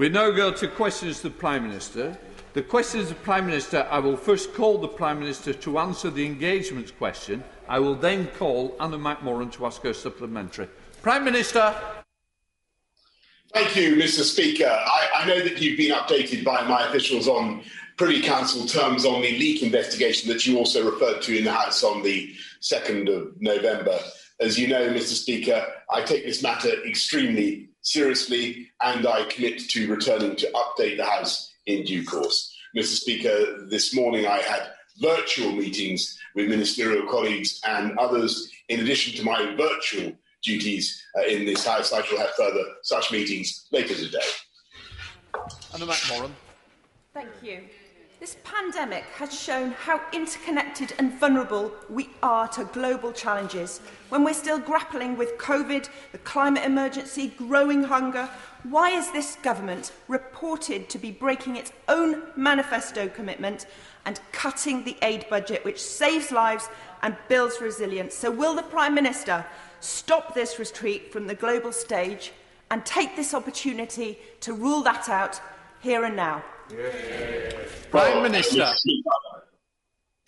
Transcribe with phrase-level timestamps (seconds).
[0.00, 2.16] We now go to questions to the Prime Minister.
[2.54, 6.08] The questions to the Prime Minister, I will first call the Prime Minister to answer
[6.08, 7.44] the engagements question.
[7.68, 10.70] I will then call Anna McMorrin to ask her supplementary.
[11.02, 11.74] Prime Minister.
[13.52, 14.70] Thank you, Mr Speaker.
[14.70, 17.62] I, I know that you've been updated by my officials on
[17.98, 21.84] Privy Council terms on the leak investigation that you also referred to in the House
[21.84, 23.98] on the 2nd of November.
[24.40, 29.90] As you know, Mr Speaker, I take this matter extremely seriously and I commit to
[29.90, 32.54] returning to update the House in due course.
[32.76, 39.14] Mr Speaker, this morning I had virtual meetings with ministerial colleagues and others in addition
[39.14, 41.92] to my virtual duties uh, in this House.
[41.92, 44.18] I shall have further such meetings later today.
[45.74, 46.30] Anna McMorrin.
[47.12, 47.62] Thank you.
[48.20, 53.80] This pandemic has shown how interconnected and vulnerable we are to global challenges.
[54.10, 58.28] When we're still grappling with COVID, the climate emergency, growing hunger,
[58.64, 63.64] why is this government reported to be breaking its own manifesto commitment
[64.04, 66.68] and cutting the aid budget, which saves lives
[67.02, 68.14] and builds resilience?
[68.14, 69.46] So, will the Prime Minister
[69.80, 72.32] stop this retreat from the global stage
[72.70, 75.40] and take this opportunity to rule that out
[75.80, 76.44] here and now?
[77.90, 78.68] Prime Minister.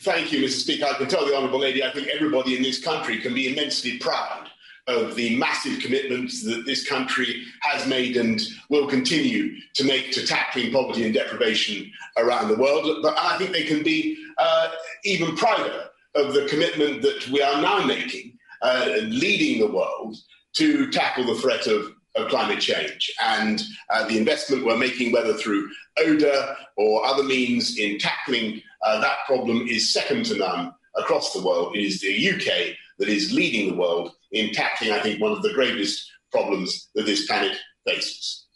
[0.01, 0.61] Thank you, Mr.
[0.61, 0.87] Speaker.
[0.87, 3.99] I can tell the Honourable Lady, I think everybody in this country can be immensely
[3.99, 4.49] proud
[4.89, 10.27] of the massive commitments that this country has made and will continue to make to
[10.27, 13.01] tackling poverty and deprivation around the world.
[13.01, 14.71] But I think they can be uh,
[15.05, 20.17] even prouder of the commitment that we are now making, uh, leading the world
[20.55, 23.13] to tackle the threat of of climate change.
[23.23, 29.01] And uh, the investment we're making, whether through ODA or other means in tackling uh,
[29.01, 31.75] that problem, is second to none across the world.
[31.77, 35.43] It is the UK that is leading the world in tackling, I think, one of
[35.43, 38.47] the gravest problems that this planet faces.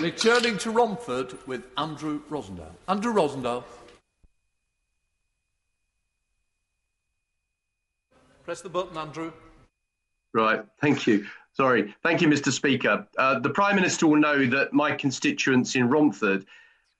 [0.00, 2.72] Returning to Romford with Andrew Rosindell.
[2.88, 3.64] Andrew Rosindell.
[8.44, 9.32] Press the button, Andrew.
[10.32, 11.26] Right, thank you.
[11.54, 11.94] Sorry.
[12.02, 12.50] Thank you, Mr.
[12.50, 13.06] Speaker.
[13.18, 16.46] Uh, the Prime Minister will know that my constituents in Romford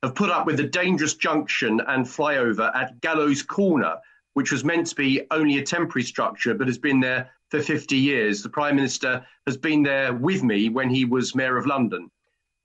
[0.03, 3.97] have put up with a dangerous junction and flyover at Gallows Corner,
[4.35, 7.97] which was meant to be only a temporary structure but has been there for 50
[7.97, 8.43] years.
[8.43, 12.11] The Prime Minister has been there with me when he was Mayor of London.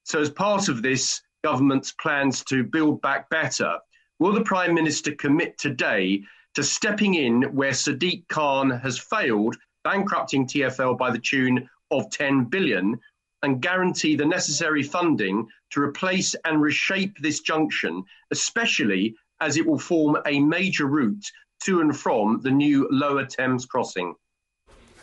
[0.03, 3.77] So, as part of this government's plans to build back better,
[4.19, 6.23] will the Prime Minister commit today
[6.55, 12.45] to stepping in where Sadiq Khan has failed, bankrupting TFL by the tune of 10
[12.45, 12.99] billion
[13.43, 19.79] and guarantee the necessary funding to replace and reshape this junction, especially as it will
[19.79, 21.31] form a major route
[21.63, 24.15] to and from the new Lower Thames crossing.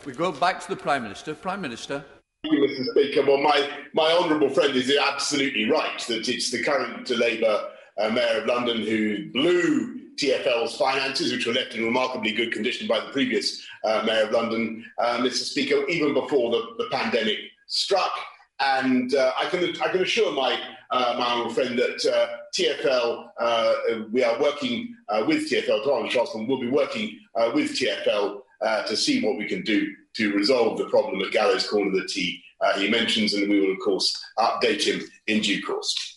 [0.05, 1.33] We go back to the Prime Minister.
[1.33, 2.03] Prime Minister.
[2.43, 2.85] Thank you, Mr.
[2.91, 3.25] Speaker.
[3.25, 8.41] Well, my, my honourable friend is absolutely right that it's the current Labour uh, Mayor
[8.41, 13.11] of London who blew TFL's finances, which were left in remarkably good condition by the
[13.11, 15.43] previous uh, Mayor of London, uh, Mr.
[15.43, 17.37] Speaker, even before the, the pandemic
[17.67, 18.11] struck.
[18.59, 20.57] And uh, I, can, I can assure my,
[20.89, 23.73] uh, my honourable friend that uh, TFL, uh,
[24.11, 24.95] we are working
[25.27, 27.19] with TFL, Donald Charleston will be working
[27.53, 28.41] with TFL
[28.87, 32.41] to see what we can do to resolve the problem at Gallows Corner that he,
[32.77, 36.14] he mentions, and we will, of course, update him in due course.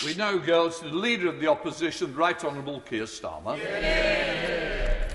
[0.00, 3.56] We now go to the Leader of the Opposition, Right Honourable Keir Starmer.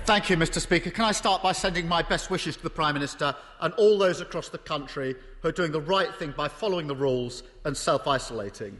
[0.06, 0.90] Thank you, Mr Speaker.
[0.90, 4.22] Can I start by sending my best wishes to the Prime Minister and all those
[4.22, 8.78] across the country who are doing the right thing by following the rules and self-isolating.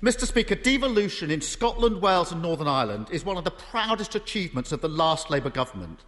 [0.00, 4.70] Mr Speaker, devolution in Scotland, Wales and Northern Ireland is one of the proudest achievements
[4.70, 6.04] of the last Labour government.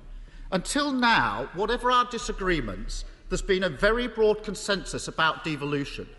[0.52, 6.08] Until now, whatever our disagreements, there's been a very broad consensus about devolution–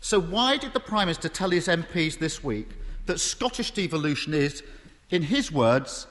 [0.00, 2.68] so, why did the Prime Minister tell his MPs this week
[3.06, 4.62] that Scottish devolution is,
[5.10, 6.06] in his words,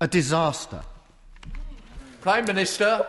[0.00, 0.82] a disaster?
[2.20, 3.06] Prime Minister.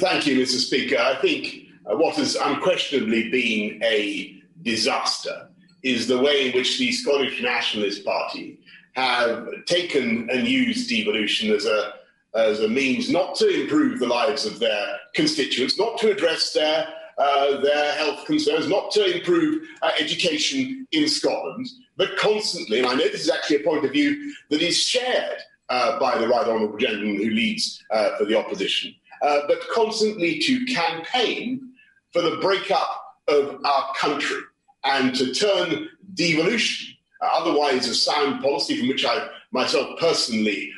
[0.00, 0.58] Thank you, Mr.
[0.58, 0.98] Speaker.
[0.98, 5.48] I think uh, what has unquestionably been a disaster
[5.82, 8.58] is the way in which the Scottish Nationalist Party
[8.94, 11.94] have taken and used devolution as a
[12.34, 16.86] as a means not to improve the lives of their constituents, not to address their
[17.18, 21.66] uh, their health concerns, not to improve uh, education in Scotland,
[21.96, 25.38] but constantly, and I know this is actually a point of view that is shared
[25.70, 30.38] uh, by the right honourable gentleman who leads uh, for the opposition, uh, but constantly
[30.40, 31.72] to campaign
[32.12, 34.40] for the breakup of our country
[34.84, 40.70] and to turn devolution, otherwise a sound policy from which I myself personally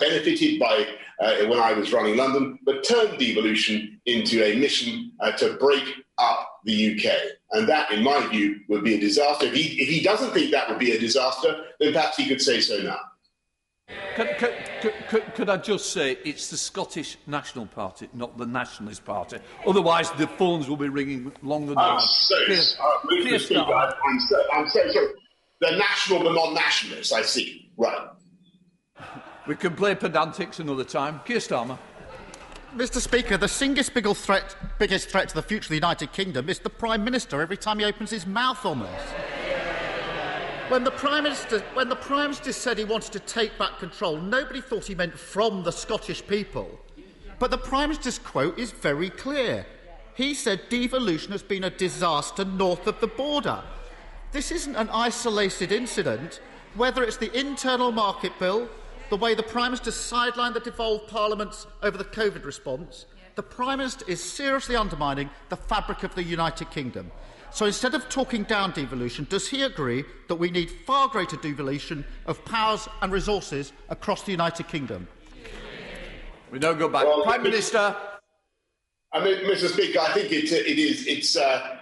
[0.00, 0.86] benefited by
[1.20, 5.84] uh, when I was running London, but turned devolution into a mission uh, to break
[6.18, 7.12] up the UK.
[7.52, 9.46] And that, in my view, would be a disaster.
[9.46, 12.40] If he, if he doesn't think that would be a disaster, then perhaps he could
[12.40, 12.98] say so now.
[14.16, 19.04] Could, could, could, could, I just say it's the Scottish National Party, not the Nationalist
[19.04, 19.38] Party?
[19.66, 24.42] Otherwise, the phones will be ringing longer than I'm so, clear, uh, speaker, I'm, so,
[24.52, 25.06] I'm so sorry.
[25.60, 27.70] The national, but not nationalists, I see.
[27.76, 28.08] Right.
[29.46, 31.20] We can play pedantics another time.
[31.24, 31.78] Keir Starmer.
[32.76, 36.58] Mr Speaker, the single threat, biggest threat to the future of the United Kingdom is
[36.58, 39.02] the Prime Minister every time he opens his mouth on this.
[40.68, 44.16] When the, Prime Minister, when the Prime Minister said he wanted to take back control,
[44.16, 46.80] nobody thought he meant from the Scottish people.
[47.38, 49.64] But the Prime Minister's quote is very clear.
[50.14, 53.62] He said devolution has been a disaster north of the border.
[54.32, 56.40] This isn't an isolated incident.
[56.74, 58.68] Whether it's the internal market bill,
[59.10, 63.06] the way the Prime Minister sidelined the devolved parliaments over the COVID response,
[63.36, 67.10] the Prime Minister is seriously undermining the fabric of the United Kingdom.
[67.50, 72.04] So instead of talking down devolution, does he agree that we need far greater devolution
[72.26, 75.06] of powers and resources across the United Kingdom?
[76.50, 77.04] We now go back.
[77.04, 77.96] Well, Prime Minister.
[79.12, 79.68] I mean, Mr.
[79.68, 81.78] Speaker, I think it, it is it's uh,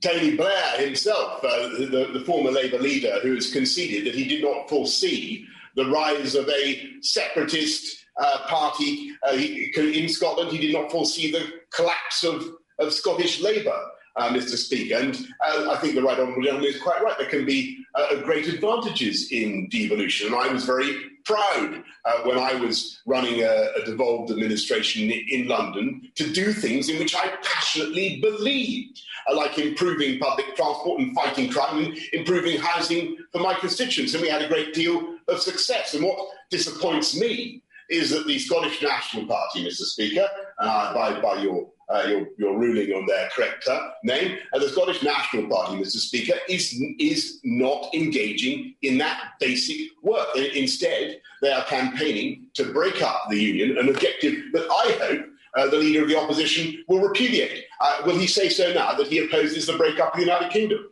[0.00, 4.42] Tony Blair himself, uh, the, the former Labour leader, who has conceded that he did
[4.42, 10.50] not foresee the rise of a separatist uh, party uh, in Scotland.
[10.50, 12.44] He did not foresee the collapse of,
[12.78, 13.78] of Scottish Labour
[14.16, 14.56] uh, Mr.
[14.56, 14.96] Speaker.
[14.96, 15.16] And
[15.46, 17.16] uh, I think the right honourable gentleman is quite right.
[17.18, 20.28] There can be uh, great advantages in devolution.
[20.28, 20.94] And I was very
[21.24, 26.52] proud uh, when I was running a, a devolved administration in, in, London to do
[26.52, 31.98] things in which I passionately believed, uh, like improving public transport and fighting crime and
[32.12, 34.14] improving housing for my constituents.
[34.14, 35.94] And we had a great deal of success.
[35.94, 36.18] And what
[36.50, 39.82] disappoints me is that the Scottish National Party, Mr.
[39.82, 40.26] Speaker,
[40.58, 44.38] uh, by, by your uh, your, your ruling on their correct uh, name.
[44.52, 45.96] And the Scottish National Party, Mr.
[45.96, 50.28] Speaker, is, is not engaging in that basic work.
[50.36, 55.26] Instead, they are campaigning to break up the union, an objective that I hope
[55.56, 57.64] uh, the leader of the opposition will repudiate.
[57.80, 60.90] Uh, will he say so now that he opposes the breakup of the United Kingdom?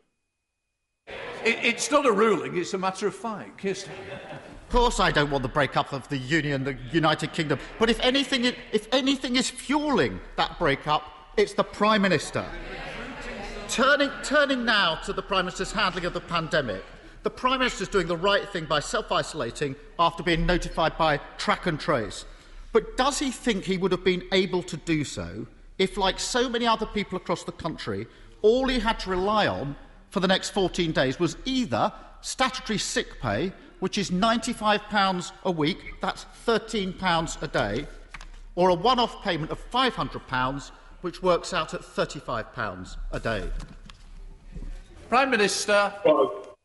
[1.45, 3.59] It, it's not a ruling, it's a matter of fact.
[3.59, 3.93] Kirsten
[4.73, 7.59] course I don't want the breakup of the Union, the United Kingdom.
[7.79, 11.03] But if anything, if anything is fueling that breakup,
[11.37, 12.43] it's the Prime Minister.
[13.69, 16.83] Turning, turning now to the Prime Minister's handling of the pandemic,
[17.23, 21.19] the Prime Minister is doing the right thing by self isolating after being notified by
[21.37, 22.25] track and trace.
[22.73, 25.47] But does he think he would have been able to do so
[25.79, 28.07] if, like so many other people across the country,
[28.41, 29.77] all he had to rely on
[30.09, 31.93] for the next 14 days was either
[32.23, 33.53] statutory sick pay
[33.83, 37.85] which is £95 a week, that's £13 a day,
[38.55, 40.71] or a one off payment of £500,
[41.01, 43.51] which works out at £35 a day.
[45.09, 45.93] Prime Minister.
[46.05, 46.57] Well,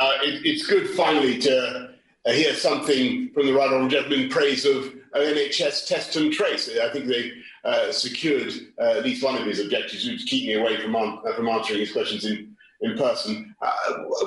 [0.00, 1.90] uh, it, it's good finally to
[2.26, 6.32] uh, hear something from the right honourable gentleman in praise of uh, NHS test and
[6.32, 6.68] trace.
[6.68, 10.54] I think they uh, secured uh, at least one of his objectives, to keep me
[10.54, 12.53] away from, from answering his questions in
[12.84, 13.54] in person.
[13.62, 13.72] Uh,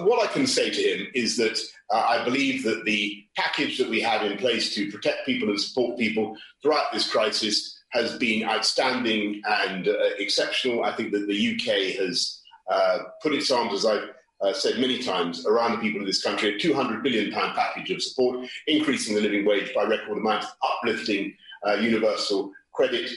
[0.02, 1.60] what I can say to him is that
[1.92, 5.62] uh, I believe that the package that we have in place to protect people and
[5.62, 10.84] support people throughout this crisis has been outstanding and uh, exceptional.
[10.84, 14.10] I think that the UK has uh, put its arms, as I've
[14.42, 18.02] uh, said many times, around the people of this country, a £200 billion package of
[18.02, 21.34] support, increasing the living wage by record amounts, uplifting
[21.66, 23.10] uh, universal credit,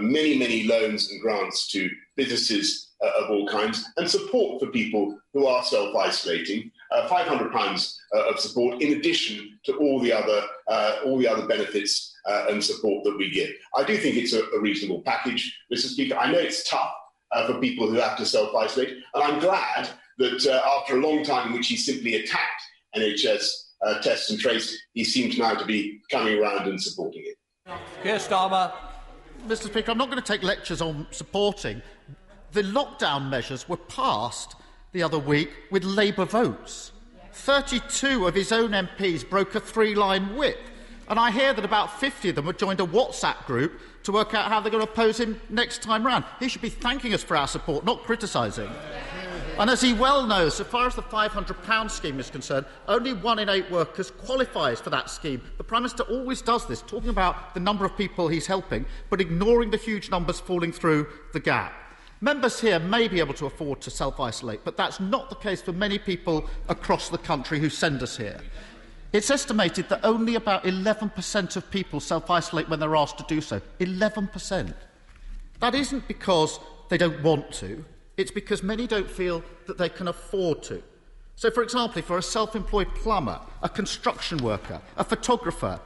[0.00, 5.18] many, many loans and grants to businesses uh, of all kinds, and support for people
[5.32, 6.70] who are self isolating.
[6.90, 11.46] Uh, £500 uh, of support in addition to all the other, uh, all the other
[11.46, 13.50] benefits uh, and support that we give.
[13.76, 15.86] I do think it's a, a reasonable package, Mr.
[15.86, 16.16] Speaker.
[16.16, 16.92] I know it's tough
[17.32, 21.24] uh, for people who have to self isolate, and I'm glad that after a long
[21.24, 22.62] time in which he simply attacked
[22.96, 23.48] NHS
[24.02, 27.76] tests and trace, he seems now to be coming around and supporting it.
[28.02, 28.72] Keir Starmer.
[29.46, 29.64] Mr.
[29.64, 31.82] Speaker, I'm not going to take lectures on supporting
[32.52, 34.54] the lockdown measures were passed
[34.92, 36.92] the other week with Labour votes.
[37.32, 40.58] 32 of his own MPs broke a three line whip.
[41.08, 44.32] And I hear that about 50 of them have joined a WhatsApp group to work
[44.34, 46.24] out how they're going to oppose him next time round.
[46.40, 48.70] He should be thanking us for our support, not criticising.
[49.58, 53.38] And as he well knows, so far as the £500 scheme is concerned, only one
[53.38, 55.40] in eight workers qualifies for that scheme.
[55.58, 59.20] The Prime Minister always does this, talking about the number of people he's helping, but
[59.20, 61.72] ignoring the huge numbers falling through the gap.
[62.20, 65.62] Members here may be able to afford to self isolate, but that's not the case
[65.62, 68.40] for many people across the country who send us here.
[69.12, 73.40] It's estimated that only about 11% of people self isolate when they're asked to do
[73.40, 73.60] so.
[73.78, 74.74] 11%.
[75.60, 76.58] That isn't because
[76.88, 77.84] they don't want to,
[78.16, 80.82] it's because many don't feel that they can afford to.
[81.36, 85.80] So, for example, if you're a self employed plumber, a construction worker, a photographer,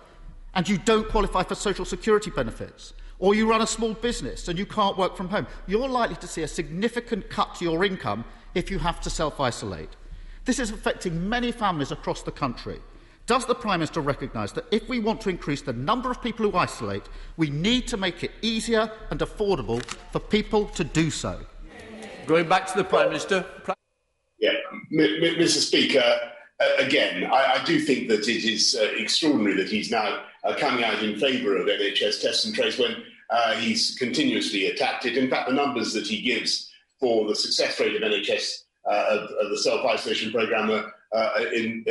[0.55, 4.59] and you don't qualify for social security benefits, or you run a small business and
[4.59, 8.25] you can't work from home, you're likely to see a significant cut to your income
[8.55, 9.91] if you have to self isolate.
[10.45, 12.81] This is affecting many families across the country.
[13.27, 16.51] Does the Prime Minister recognise that if we want to increase the number of people
[16.51, 17.03] who isolate,
[17.37, 19.83] we need to make it easier and affordable
[20.13, 21.39] for people to do so?
[22.29, 23.43] Going back to the Prime Minister.
[24.39, 24.53] Yeah,
[24.93, 25.49] Mr.
[25.49, 26.05] Speaker,
[26.61, 30.55] uh, again, I, I, do think that it is uh, extraordinary that he's now uh,
[30.59, 35.17] coming out in favour of NHS test and trace when uh, he's continuously attacked it.
[35.17, 36.71] In fact, the numbers that he gives
[37.01, 41.45] for the success rate of NHS uh, of, of, the self isolation programme are, uh,
[41.55, 41.83] in,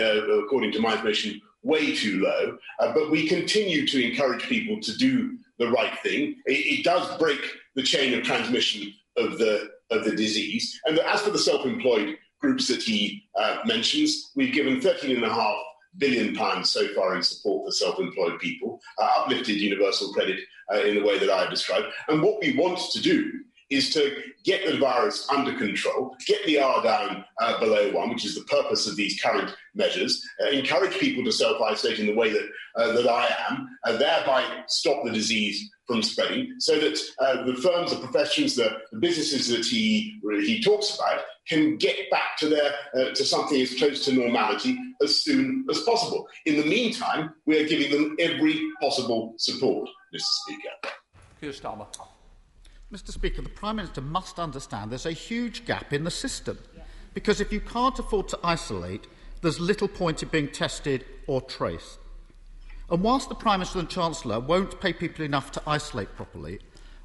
[0.46, 2.60] according to my information, way too low.
[2.94, 6.36] but we continue to encourage people to do the right thing.
[6.46, 7.42] It, it does break
[7.74, 10.80] the chain of transmission of the of the disease.
[10.86, 15.62] And as for the self-employed groups that he uh, mentions, we've given 13.5
[15.98, 20.40] billion pounds so far in support for self-employed people, uh, uplifted universal credit
[20.72, 21.88] uh, in the way that I've described.
[22.08, 23.32] And what we want to do
[23.70, 28.26] is to get the virus under control, get the R down uh, below one, which
[28.26, 32.32] is the purpose of these current measures, uh, encourage people to self-isolate in the way
[32.32, 37.46] that, uh, that I am, and thereby stop the disease from spreading, so that uh,
[37.46, 42.38] the firms, the professions, the, the, businesses that he, he talks about can get back
[42.38, 46.28] to, their, uh, to something as close to normality as soon as possible.
[46.46, 50.94] In the meantime, we are giving them every possible support, Mr Speaker.
[51.40, 51.88] Keir Starmer.
[52.92, 53.12] Mr.
[53.12, 56.58] Speaker, the Prime Minister must understand there's a huge gap in the system.
[57.14, 59.08] Because if you can't afford to isolate,
[59.42, 62.00] there's little point in being tested or traced.
[62.90, 66.60] And whilst the Prime Minister and Chancellor won't pay people enough to isolate properly,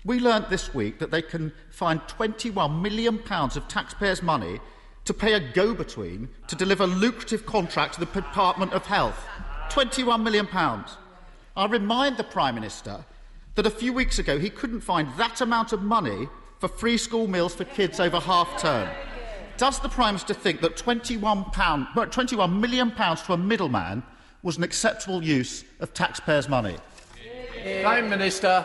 [0.05, 4.61] we learnt this week that they can find £21 million of taxpayers' money
[5.05, 9.27] to pay a go between to deliver lucrative contract to the Department of Health.
[9.71, 10.49] £21 million.
[10.53, 13.05] I remind the Prime Minister
[13.55, 17.27] that a few weeks ago he couldn't find that amount of money for free school
[17.27, 18.89] meals for kids over half term.
[19.57, 24.03] Does the Prime Minister think that £21, £21 million to a middleman
[24.43, 26.77] was an acceptable use of taxpayers' money?
[27.83, 28.65] Prime Minister.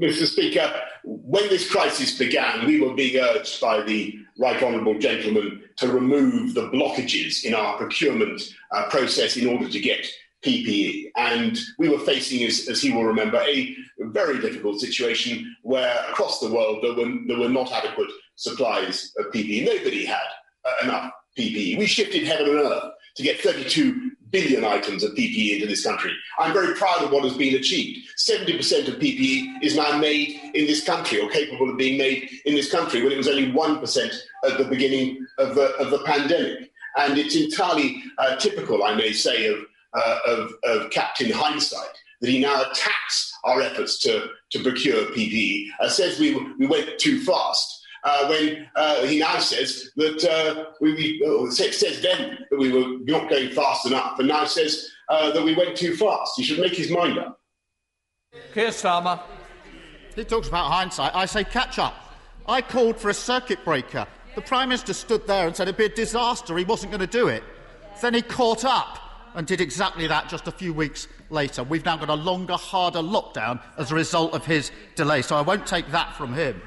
[0.00, 0.26] Mr.
[0.26, 0.72] Speaker,
[1.04, 6.54] when this crisis began, we were being urged by the Right Honourable Gentleman to remove
[6.54, 8.40] the blockages in our procurement
[8.72, 10.06] uh, process in order to get
[10.42, 11.10] PPE.
[11.16, 16.40] And we were facing, as, as, he will remember, a very difficult situation where across
[16.40, 18.08] the world there were, there were not adequate
[18.40, 19.66] supplies of PPE.
[19.66, 20.16] Nobody had
[20.64, 21.78] uh, enough PPE.
[21.78, 26.12] We shifted heaven and earth to get 32 billion items of PPE into this country.
[26.38, 28.08] I'm very proud of what has been achieved.
[28.18, 32.54] 70% of PPE is now made in this country or capable of being made in
[32.54, 36.70] this country when it was only 1% at the beginning of the, of the pandemic.
[36.96, 39.58] And it's entirely uh, typical, I may say, of
[39.92, 45.66] uh, of, of Captain Hindsight that he now attacks our efforts to, to procure PPE,
[45.80, 47.79] uh, says we, we went too fast.
[48.02, 52.98] Uh, when uh, he now says that uh, we, we says then that we were
[53.00, 56.32] not going fast enough, and now says uh, that we went too fast.
[56.36, 57.40] He should make his mind up.
[58.54, 59.20] Keir Starmer.
[60.14, 61.14] He talks about hindsight.
[61.14, 61.94] I say catch up.
[62.48, 64.06] I called for a circuit breaker.
[64.34, 66.56] The Prime Minister stood there and said it'd be a disaster.
[66.56, 67.42] He wasn't going to do it.
[68.00, 68.98] Then he caught up
[69.34, 71.62] and did exactly that just a few weeks later.
[71.62, 75.42] We've now got a longer, harder lockdown as a result of his delay, so I
[75.42, 76.60] won't take that from him.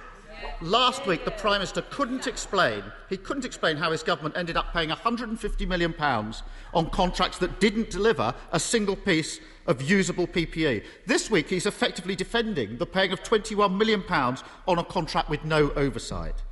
[0.62, 4.72] Last week, the Prime Minister couldn't explain, he couldn't explain how his government ended up
[4.74, 5.94] paying £150 million
[6.74, 10.84] on contracts that didn't deliver a single piece of usable PPE.
[11.06, 14.04] This week, he's effectively defending the paying of £21 million
[14.68, 16.44] on a contract with no oversight.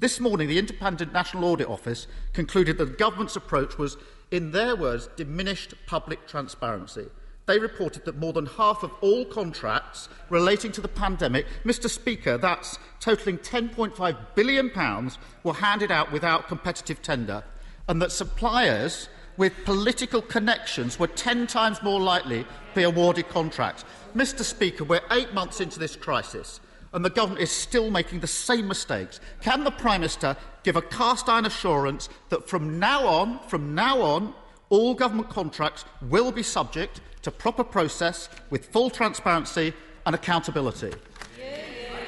[0.00, 3.96] This morning, the Independent National Audit Office concluded that the government's approach was
[4.30, 7.06] in their words, diminished public transparency.
[7.48, 11.88] They reported that more than half of all contracts relating to the pandemic, Mr.
[11.88, 15.10] Speaker, that's totalling £10.5 billion,
[15.44, 17.42] were handed out without competitive tender,
[17.88, 23.86] and that suppliers with political connections were 10 times more likely to be awarded contracts.
[24.14, 24.42] Mr.
[24.42, 26.60] Speaker, we're eight months into this crisis
[26.92, 29.20] and the government is still making the same mistakes.
[29.40, 34.00] Can the Prime Minister give a cast iron assurance that from now on, from now
[34.00, 34.34] on,
[34.70, 39.72] all government contracts will be subject to proper process with full transparency
[40.06, 40.92] and accountability?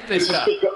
[0.07, 0.41] Mr.
[0.41, 0.69] Speaker,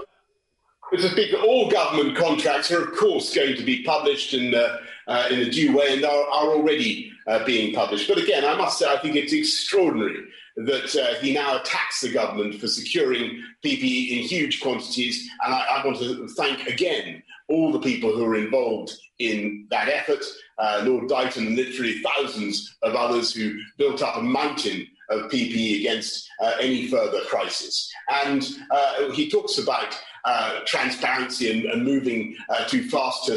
[0.94, 1.12] Mr.
[1.12, 4.77] Speaker, all government contracts are, of course, going to be published in, uh,
[5.08, 8.08] uh, in a due way and are, are already uh, being published.
[8.08, 10.24] But again, I must say, I think it's extraordinary
[10.58, 15.27] that uh, he now attacks the government for securing PPE in huge quantities.
[15.44, 19.89] And I, I want to thank again all the people who are involved in that
[19.89, 20.24] effort.
[20.57, 25.79] Uh, Lord Deighton, and literally thousands of others who built up a mountain of PPE
[25.79, 27.91] against uh, any further crisis.
[28.09, 32.88] And uh, he talks about uh, transparency and, and moving uh, to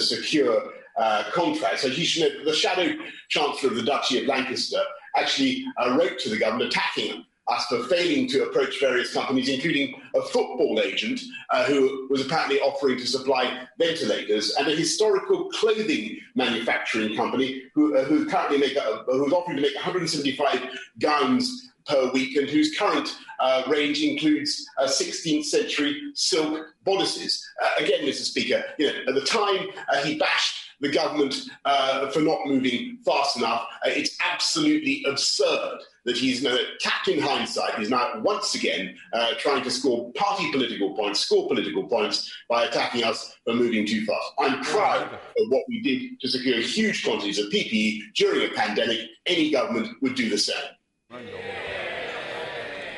[0.00, 1.82] secure uh, contracts.
[1.82, 2.94] So should know the Shadow
[3.28, 4.80] Chancellor of the Duchy of Lancaster
[5.16, 10.22] actually wrote to the government attacking us for failing to approach various companies, including a
[10.22, 17.16] football agent uh, who was apparently offering to supply ventilators, and a historical clothing manufacturing
[17.16, 20.60] company who, uh, who currently make a, who's offering to make 175
[20.98, 27.44] gowns per week, and whose current uh, range includes uh, 16th century silk bodices.
[27.62, 28.22] Uh, again, Mr.
[28.22, 32.98] Speaker, you know, at the time uh, he bashed the government uh, for not moving
[33.04, 33.66] fast enough.
[33.84, 39.62] Uh, it's absolutely absurd that he's now, Captain Hindsight, he's now once again uh, trying
[39.62, 44.32] to score party political points, score political points by attacking us for moving too fast.
[44.38, 49.00] I'm proud of what we did to secure huge quantities of PPE during a pandemic.
[49.26, 50.56] Any government would do the same.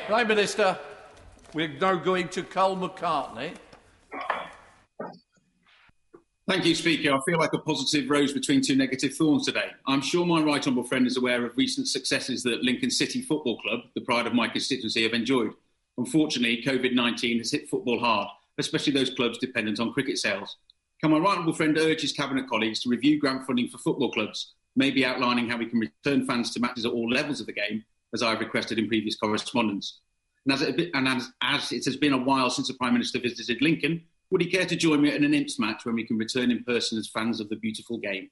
[0.07, 0.77] Prime Minister,
[1.53, 3.53] we're now going to Karl McCartney.
[6.47, 7.13] Thank you, Speaker.
[7.13, 9.69] I feel like a positive rose between two negative thorns today.
[9.85, 13.59] I'm sure my right honourable friend is aware of recent successes that Lincoln City Football
[13.61, 15.51] Club, the pride of my constituency, have enjoyed.
[15.99, 20.57] Unfortunately, COVID 19 has hit football hard, especially those clubs dependent on cricket sales.
[20.99, 24.11] Can my right honourable friend urge his Cabinet colleagues to review grant funding for football
[24.11, 27.53] clubs, maybe outlining how we can return fans to matches at all levels of the
[27.53, 29.99] game, as I've requested in previous correspondence?
[30.45, 33.19] And as, it, and as, as it has been a while since the Prime Minister
[33.19, 36.17] visited Lincoln, would he care to join me in an Imps match when we can
[36.17, 38.29] return in person as fans of the beautiful game?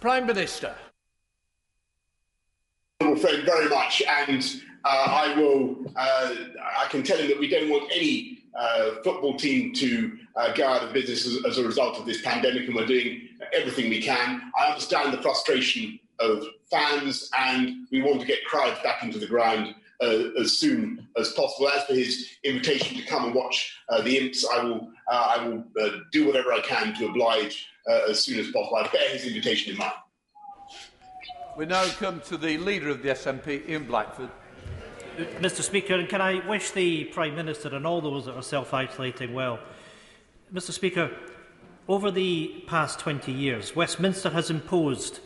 [0.00, 0.74] Prime Minister.
[3.00, 4.44] Thank you very much, and
[4.84, 5.76] uh, I will.
[5.96, 6.34] Uh,
[6.78, 10.66] I can tell him that we don't want any uh, football team to uh, go
[10.66, 14.00] out of business as, as, a result of this pandemic, and we're doing everything we
[14.00, 14.50] can.
[14.58, 19.26] I understand the frustration of fans, and we want to get crowds back into the
[19.26, 21.68] ground uh, as soon as possible.
[21.68, 25.46] As for his invitation to come and watch uh, the Imps, I will, Uh, I
[25.46, 28.76] will uh, do whatever I can to oblige uh, as soon as possible.
[28.76, 29.92] I bear his invitation in mind.
[31.56, 34.30] We now come to the Leader of the SNP, Ian Blackford.
[35.40, 39.34] Mr Speaker, and can I wish the Prime Minister and all those that are self-isolating
[39.34, 39.58] well.
[40.54, 41.10] Mr Speaker,
[41.88, 45.18] over the past 20 years, Westminster has imposed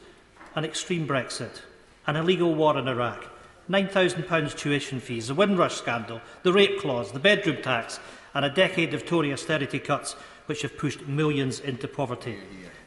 [0.54, 1.60] an extreme Brexit,
[2.06, 3.26] an illegal war in Iraq,
[3.68, 8.00] £9,000 tuition fees, the Windrush scandal, the rape clause, the bedroom tax,
[8.34, 10.14] and a decade of Tory austerity cuts
[10.46, 12.38] which have pushed millions into poverty.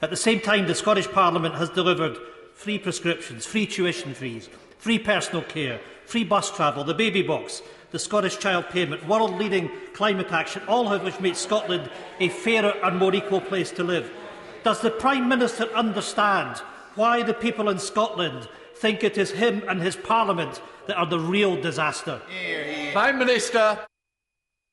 [0.02, 2.18] At the same time, the Scottish Parliament has delivered
[2.54, 8.00] free prescriptions, free tuition fees, free personal care, free bus travel, the baby box, the
[8.00, 13.16] Scottish Child Payment, world-leading climate action, all of which make Scotland a fairer and more
[13.16, 14.12] equal place to live.
[14.64, 16.58] Does the Prime Minister understand
[16.96, 21.20] why the people in Scotland think it is him and his Parliament that are the
[21.20, 22.22] real disaster.
[22.94, 23.80] Prime Minister.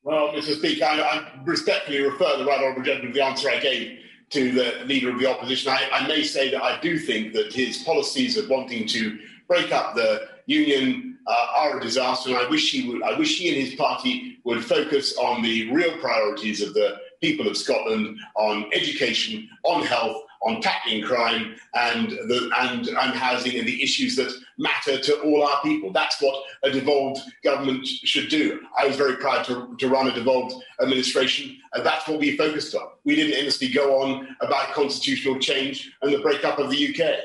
[0.03, 0.55] Well, Mr.
[0.57, 3.99] Speaker, I, I respectfully refer the right honourable gentleman to the answer I gave
[4.31, 5.71] to the Leader of the Opposition.
[5.71, 9.71] I, I may say that I do think that his policies of wanting to break
[9.71, 13.01] up the union uh, are a disaster, and I wish he would.
[13.01, 17.47] I wish he and his party would focus on the real priorities of the people
[17.47, 23.65] of Scotland, on education, on health, on tackling crime and, the, and, and housing and
[23.65, 25.91] the issues that matter to all our people.
[25.91, 28.61] That's what a devolved government should do.
[28.77, 32.75] I was very proud to, to run a devolved administration, and that's what we focused
[32.75, 32.87] on.
[33.03, 37.19] We didn't endlessly go on about constitutional change and the breakup of the UK.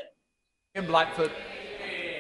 [0.77, 1.31] Ian Blackford.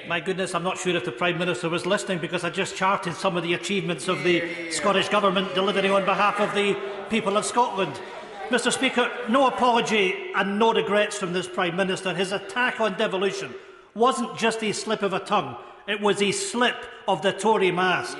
[0.08, 3.14] My goodness, I'm not sure if the Prime Minister was listening because I just charted
[3.14, 6.78] some of the achievements of the Scottish Government delivering on behalf of the
[7.10, 8.00] people of Scotland.
[8.48, 12.14] Mr Speaker, no apology and no regrets from this Prime Minister.
[12.14, 13.54] His attack on devolution
[13.94, 18.18] wasn't just a slip of a tongue, it was a slip of the Tory mask.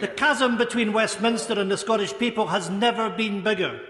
[0.00, 3.80] The chasm between Westminster and the Scottish people has never been bigger.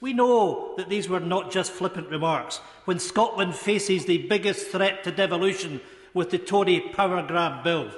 [0.00, 5.04] We know that these were not just flippant remarks when Scotland faces the biggest threat
[5.04, 5.80] to devolution
[6.14, 7.90] with the Tory power grab bill.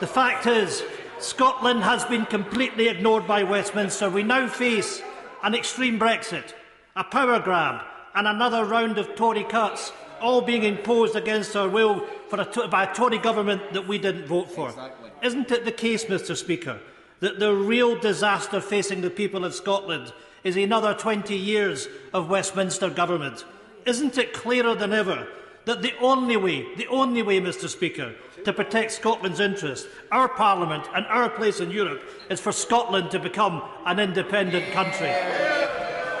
[0.00, 0.82] The fact is,
[1.20, 4.10] Scotland has been completely ignored by Westminster.
[4.10, 5.02] We now face
[5.42, 6.54] an extreme Brexit,
[6.96, 7.82] a power grab,
[8.14, 12.94] and another round of Tory cuts, all being imposed against our will a, by a
[12.94, 14.68] Tory government that we didn't vote for.
[14.68, 15.10] Exactly.
[15.22, 16.80] Isn't it the case, Mr Speaker,
[17.20, 20.12] that the real disaster facing the people of Scotland
[20.44, 23.44] is another 20 years of Westminster government?
[23.84, 25.26] Isn't it clearer than ever
[25.64, 29.86] that the only way, the only way, Mr Speaker, to protect Scotland's interests.
[30.10, 35.12] Our Parliament and our place in Europe is for Scotland to become an independent country.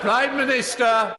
[0.00, 1.16] Prime Minister.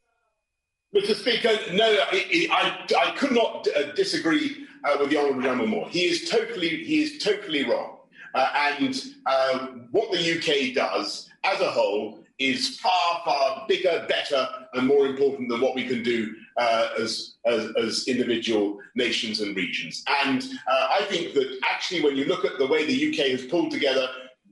[0.93, 1.15] Mr.
[1.15, 5.87] Speaker, no, I, I, I could not uh, disagree uh, with the Honourable Gentleman more.
[5.89, 7.97] He is totally, he is totally wrong.
[8.33, 14.47] Uh, and uh, what the UK does as a whole is far, far bigger, better,
[14.73, 19.55] and more important than what we can do uh, as, as, as, individual nations and
[19.55, 20.03] regions.
[20.23, 23.45] And uh, I think that actually, when you look at the way the UK has
[23.45, 24.07] pulled together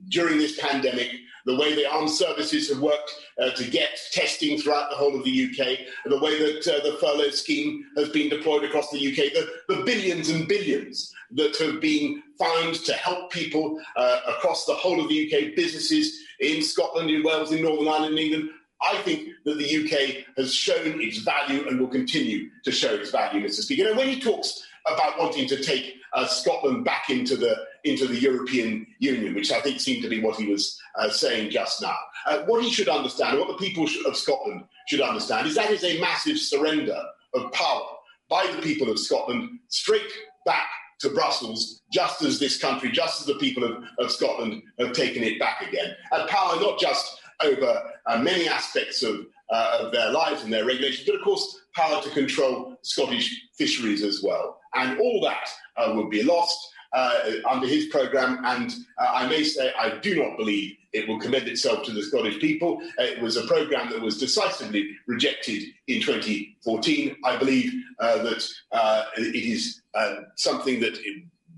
[0.09, 1.09] during this pandemic,
[1.49, 5.23] the way the armed services have worked uh, to get testing throughout the whole of
[5.23, 9.33] the UK, the way that uh, the furlough scheme has been deployed across the UK,
[9.33, 14.73] the, the billions and billions that have been found to help people uh, across the
[14.75, 18.49] whole of the UK, businesses in Scotland, in Wales, in Northern Ireland, in England.
[18.81, 23.09] I think that the UK has shown its value and will continue to show its
[23.09, 23.61] value, Mr.
[23.61, 23.89] Speaker.
[23.89, 28.19] And when he talks about wanting to take uh, Scotland back into the into the
[28.19, 31.95] European Union, which I think seemed to be what he was uh, saying just now.
[32.25, 35.83] Uh, what he should understand, what the people of Scotland should understand, is that is
[35.83, 37.01] a massive surrender
[37.33, 37.87] of power
[38.29, 40.11] by the people of Scotland straight
[40.45, 40.67] back
[40.99, 45.23] to Brussels, just as this country, just as the people of, of Scotland have taken
[45.23, 45.95] it back again.
[46.11, 50.65] And power not just over uh, many aspects of, uh, of their lives and their
[50.65, 54.59] regulations, but of course, power to control Scottish fisheries as well.
[54.75, 56.57] And all that uh, would be lost
[56.93, 58.43] uh, under his programme.
[58.45, 62.01] And uh, I may say, I do not believe it will commend itself to the
[62.01, 62.81] Scottish people.
[62.97, 67.15] It was a programme that was decisively rejected in 2014.
[67.23, 70.97] I believe uh, that uh, it is uh, something that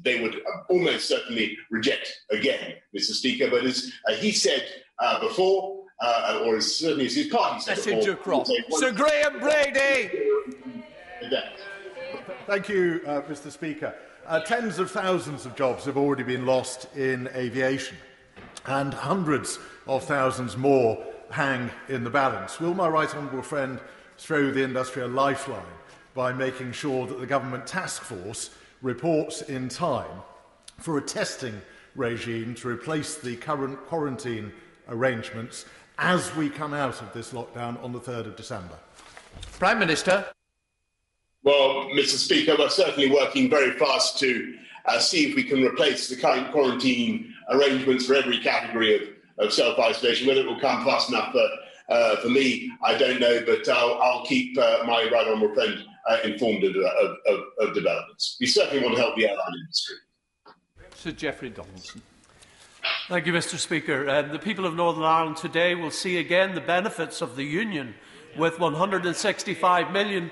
[0.03, 3.11] they would almost certainly reject again, Mr.
[3.11, 3.49] Speaker.
[3.49, 4.65] But as uh, he said
[5.21, 5.77] before,
[6.43, 8.51] or as certainly as his party said Message before, across.
[8.71, 10.11] Sir Graham Brady!
[12.47, 13.51] Thank you, Mr.
[13.51, 13.95] Speaker.
[14.27, 17.97] Uh, tens of thousands of jobs have already been lost in aviation,
[18.65, 22.59] and hundreds of thousands more hang in the balance.
[22.59, 23.79] Will my right honourable friend
[24.17, 25.63] throw the industry a lifeline
[26.13, 30.21] by making sure that the government task force reports in time
[30.77, 31.59] for a testing
[31.95, 34.51] regime to replace the current quarantine
[34.89, 35.65] arrangements
[35.97, 38.77] as we come out of this lockdown on the 3rd of December?
[39.59, 40.25] Prime Minister.
[41.43, 42.17] Well, Mr.
[42.17, 46.51] Speaker, we're certainly working very fast to uh, see if we can replace the current
[46.51, 49.01] quarantine arrangements for every category of,
[49.39, 50.27] of self isolation.
[50.27, 51.47] Whether it will come fast enough for,
[51.89, 55.83] uh, for me, I don't know, but I'll, I'll keep uh, my right honourable friend
[56.09, 58.37] uh, informed of, of, of, developments.
[58.39, 59.95] We certainly want to help the airline industry.
[60.95, 62.01] Sir Jeffrey Donaldson.
[63.07, 63.57] Thank you, Mr.
[63.57, 64.09] Speaker.
[64.09, 67.95] Um, the people of Northern Ireland today will see again the benefits of the Union
[68.37, 70.31] with £165 million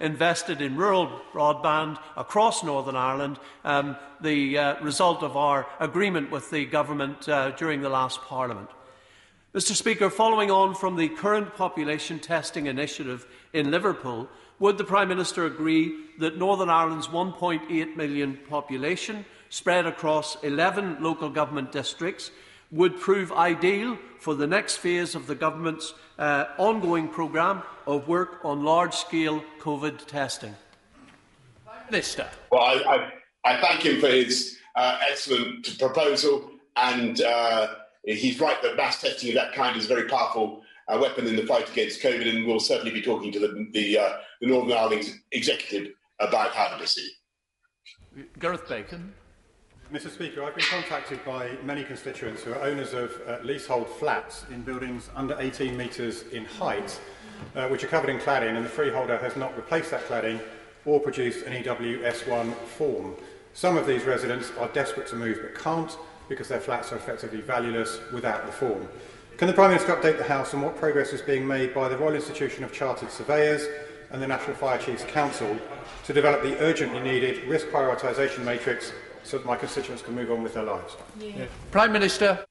[0.00, 6.50] invested in rural broadband across Northern Ireland, um, the uh, result of our agreement with
[6.50, 8.68] the government uh, during the last Parliament.
[9.54, 15.08] Mr Speaker, following on from the current population testing initiative in Liverpool, would the Prime
[15.08, 22.30] Minister agree that Northern Ireland's 1.8 million population, spread across 11 local government districts,
[22.70, 28.44] would prove ideal for the next phase of the government's uh, ongoing programme of work
[28.44, 30.54] on large-scale COVID testing.
[31.90, 32.26] Minister.
[32.50, 33.12] Well, I,
[33.44, 37.68] I, I thank him for his uh, excellent proposal, and uh,
[38.04, 41.36] he's right that mass testing of that kind is a very powerful uh, weapon in
[41.36, 44.76] the fight against COVID, and we'll certainly be talking to the, the, uh, the Northern
[44.76, 47.10] Ireland executive about how to proceed.
[48.38, 49.12] Gareth Bacon.
[49.92, 54.44] Mr Speaker, I've been contacted by many constituents who are owners of uh, leasehold flats
[54.50, 57.00] in buildings under 18 metres in height,
[57.54, 60.40] uh, which are covered in cladding, and the freeholder has not replaced that cladding
[60.86, 63.14] or produced an EWS1 form.
[63.54, 65.96] Some of these residents are desperate to move but can't
[66.28, 68.88] because their flats are effectively valueless without the form.
[69.36, 71.96] Can the Prime Minister update the House on what progress is being made by the
[71.96, 73.68] Royal Institution of Chartered Surveyors
[74.10, 75.56] and the National Fire Chiefs Council
[76.04, 78.90] to develop the urgently needed risk prioritisation matrix
[79.26, 80.96] so that my constituents can move on with their lives.
[81.18, 81.46] Yeah.
[81.72, 82.44] Prime Minister.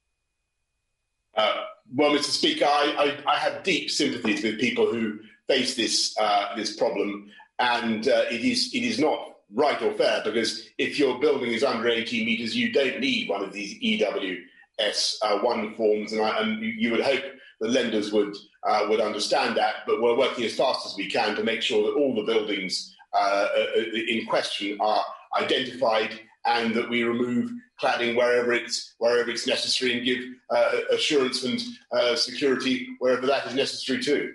[1.35, 2.25] Uh, well, Mr.
[2.25, 7.29] Speaker, I, I, I, have deep sympathies with people who face this uh, this problem,
[7.59, 11.63] and uh, it is it is not right or fair because if your building is
[11.63, 16.41] under 18 metres, you don't need one of these EWS uh, one forms, and, I,
[16.41, 17.23] and you would hope
[17.59, 18.35] the lenders would
[18.67, 19.75] uh, would understand that.
[19.85, 22.95] But we're working as fast as we can to make sure that all the buildings
[23.13, 25.03] uh, in question are
[25.39, 31.43] identified and that we remove cladding wherever it's, wherever it's necessary and give uh, assurance
[31.43, 34.33] and uh, security wherever that is necessary too.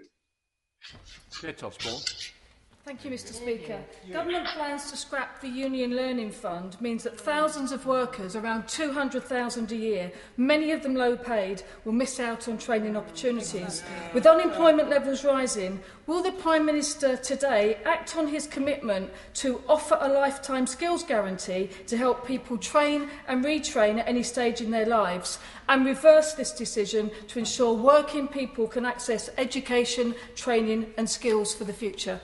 [2.91, 3.79] Thank you, Mr Speaker.
[4.11, 9.71] Government plans to scrap the Union Learning Fund means that thousands of workers, around 200,000
[9.71, 13.85] a year, many of them low paid, will miss out on training opportunities.
[14.13, 15.79] With unemployment levels rising,
[16.11, 21.71] Will the Prime Minister today act on his commitment to offer a lifetime skills guarantee
[21.87, 26.51] to help people train and retrain at any stage in their lives and reverse this
[26.51, 32.21] decision to ensure working people can access education, training and skills for the future?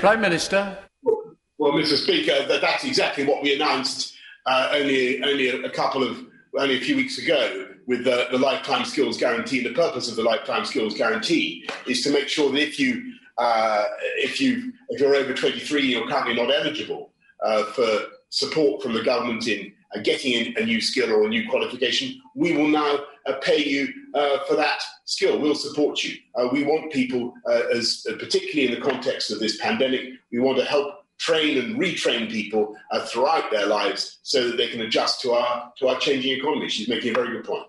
[0.00, 0.78] Prime Minister.
[1.02, 4.14] Well, Mr Speaker, that's exactly what we announced
[4.46, 6.24] uh, only, only a couple of,
[6.58, 7.73] only a few weeks ago.
[7.86, 9.62] With the, the lifetime skills guarantee.
[9.62, 13.84] The purpose of the lifetime skills guarantee is to make sure that if you uh,
[14.16, 17.12] if you if you're over 23, you're currently not eligible
[17.44, 21.48] uh, for support from the government in uh, getting a new skill or a new
[21.48, 22.20] qualification.
[22.34, 25.40] We will now uh, pay you uh, for that skill.
[25.40, 26.16] We'll support you.
[26.34, 27.32] Uh, we want people,
[27.72, 32.30] as particularly in the context of this pandemic, we want to help train and retrain
[32.30, 36.38] people uh, throughout their lives so that they can adjust to our to our changing
[36.38, 36.68] economy.
[36.68, 37.66] She's making a very good point.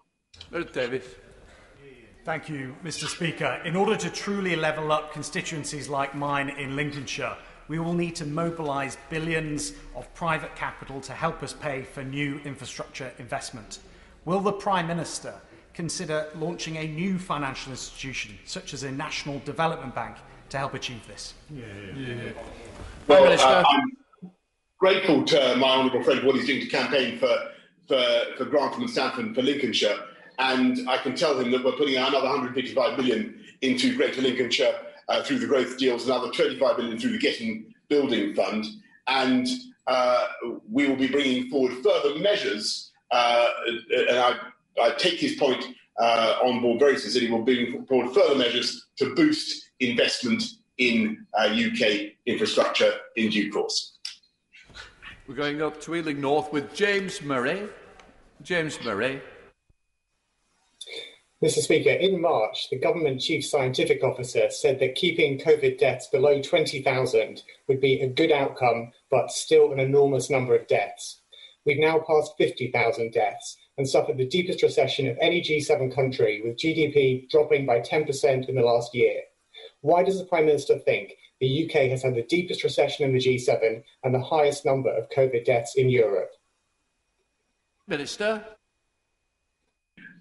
[0.51, 1.05] Meredith Davis.
[2.23, 3.08] Thank you, Mr.
[3.08, 3.62] Speaker.
[3.65, 7.36] In order to truly level up constituencies like mine in Lincolnshire,
[7.67, 12.39] we will need to mobilise billions of private capital to help us pay for new
[12.45, 13.79] infrastructure investment.
[14.25, 15.36] Will the Prime Minister
[15.73, 20.17] consider launching a new financial institution, such as a National Development Bank,
[20.49, 21.34] to help achieve this?
[21.49, 22.31] Yeah, yeah, yeah.
[23.08, 24.31] Well, uh, I'm
[24.79, 27.36] grateful to my honourable friend for what he's doing to campaign for,
[27.88, 28.03] for,
[28.38, 29.97] for Grantham and Stamford for Lincolnshire.
[30.39, 34.75] And I can tell him that we're putting another 155 million into Greater Lincolnshire
[35.07, 38.65] uh, through the growth deals, another 25 million through the Getting Building Fund.
[39.07, 39.47] And
[39.87, 40.27] uh,
[40.71, 42.91] we will be bringing forward further measures.
[43.11, 43.47] Uh,
[43.91, 44.37] and I,
[44.81, 45.63] I, take his point
[45.99, 47.29] uh, on board very sincerely.
[47.29, 50.43] We'll bring forward further measures to boost investment
[50.77, 53.97] in UK uh, infrastructure in due course.
[55.27, 57.69] We're going up to Ealing North with James Murray.
[58.41, 59.21] James Murray.
[61.45, 61.60] Mr.
[61.60, 67.43] Speaker, in March, the government chief scientific officer said that keeping COVID deaths below 20,000
[67.67, 71.21] would be a good outcome, but still an enormous number of deaths.
[71.63, 76.58] We've now passed 50,000 deaths and suffered the deepest recession of any G7 country, with
[76.58, 79.21] GDP dropping by 10% in the last year.
[79.81, 83.19] Why does the Prime Minister think the UK has had the deepest recession in the
[83.19, 86.31] G7 and the highest number of COVID deaths in Europe?
[87.86, 88.43] Minister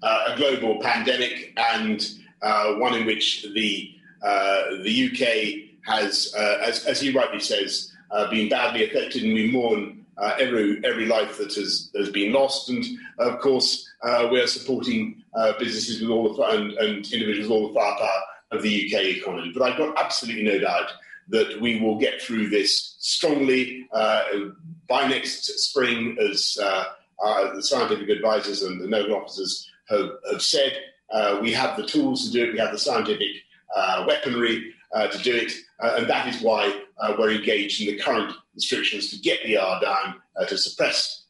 [0.04, 2.06] a global pandemic and
[2.42, 3.90] uh, one in which the
[4.22, 9.34] uh, the UK has, uh, as, as he rightly says, uh, been badly affected, and
[9.34, 10.04] we mourn
[10.38, 12.68] every every life that has has been lost.
[12.68, 12.84] And
[13.18, 13.90] of course,
[14.30, 15.22] we are supporting
[15.58, 18.20] businesses with all the and, and individuals with all the firepower
[18.52, 19.52] of the UK economy.
[19.54, 20.92] But I've got absolutely no doubt
[21.28, 28.80] that we will get through this strongly by next spring, as the scientific advisors and
[28.80, 30.76] the Nobel officers have, have said
[31.10, 33.28] uh, we have the tools to do it, we have the scientific
[33.74, 37.94] uh, weaponry uh, to do it, uh, and that is why uh, we're engaged in
[37.94, 40.16] the current restrictions to get the R down,
[40.48, 41.24] to suppress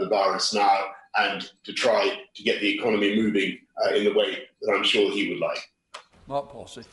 [0.00, 0.84] the virus now,
[1.16, 3.58] and to try to get the economy moving
[3.94, 5.58] in the way that I'm sure he would like.
[6.26, 6.84] Mark Pawsey.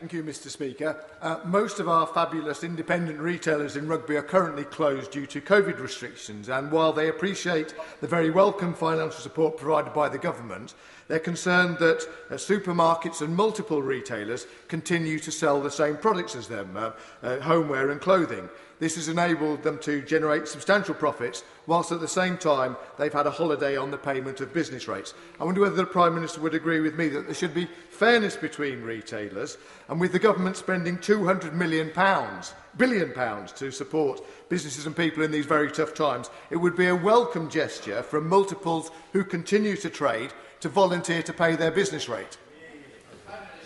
[0.00, 1.02] Thank you, Mr Speaker.
[1.22, 5.78] Uh, most of our fabulous independent retailers in Rugby are currently closed due to COVID
[5.78, 10.74] restrictions, and while they appreciate the very welcome financial support provided by the government,
[11.06, 16.48] they're concerned that uh, supermarkets and multiple retailers continue to sell the same products as
[16.48, 16.90] them, uh,
[17.22, 18.48] uh, homeware and clothing.
[18.80, 23.26] This has enabled them to generate substantial profits, whilst at the same time they've had
[23.26, 25.14] a holiday on the payment of business rates.
[25.40, 28.36] I wonder whether the Prime Minister would agree with me that there should be fairness
[28.36, 29.56] between retailers,
[29.88, 35.22] and with the government spending £200 million, pounds, billion pounds to support businesses and people
[35.22, 39.76] in these very tough times, it would be a welcome gesture from multiples who continue
[39.76, 42.36] to trade to volunteer to pay their business rate.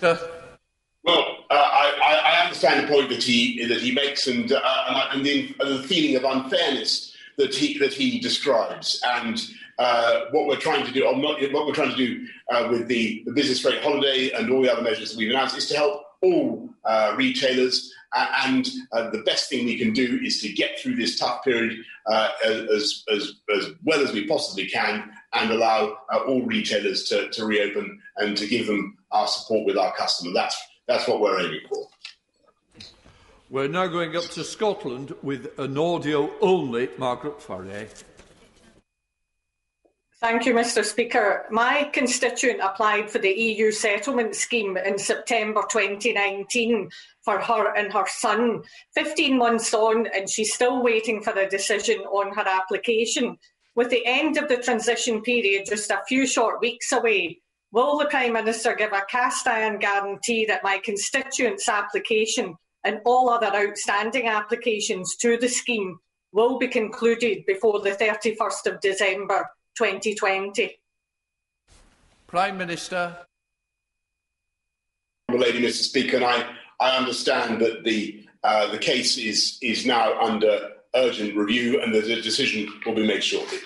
[0.03, 0.17] Uh,
[1.05, 5.25] well, uh, I, I, understand the point that he that he makes, and uh, and,
[5.25, 9.41] the, the, feeling of unfairness that he that he describes, and
[9.79, 13.23] uh, what we're trying to do, or what we're trying to do uh, with the,
[13.27, 16.03] the, business rate holiday and all the other measures that we've announced, is to help
[16.21, 17.95] all uh, retailers.
[18.45, 18.67] and
[19.13, 21.79] the best thing we can do is to get through this tough period
[22.45, 25.97] as, as as well as we possibly can, and allow
[26.27, 30.33] all retailers to, to reopen and to give them our support with our customer.
[30.35, 30.57] That's
[30.89, 31.87] that's what we're aiming for.
[33.51, 37.89] We're now going up to Scotland with an audio only Margaret Ferrier.
[40.21, 41.47] Thank you, Mr Speaker.
[41.51, 46.91] My constituent applied for the EU settlement scheme in September 2019
[47.23, 48.65] for her and her son.
[48.95, 53.39] 15 months on, and she's still waiting for a decision on her application.
[53.75, 57.41] With the end of the transition period just a few short weeks away,
[57.73, 63.29] will the Prime Minister give a cast iron guarantee that my constituent's application and all
[63.31, 65.99] other outstanding applications to the scheme
[66.33, 70.79] will be concluded before the 31st of December 2020.
[72.27, 73.17] Prime Minister.
[75.31, 75.83] Lady, Mr.
[75.83, 81.37] Speaker, and I, I understand that the uh, the case is is now under urgent
[81.37, 83.59] review, and that a decision will be made shortly.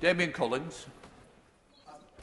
[0.00, 0.86] Damian Collins.